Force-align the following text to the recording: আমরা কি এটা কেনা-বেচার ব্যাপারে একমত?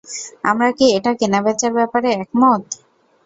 আমরা 0.43 0.69
কি 0.77 0.85
এটা 0.97 1.11
কেনা-বেচার 1.19 1.71
ব্যাপারে 1.77 2.09
একমত? 2.15 2.63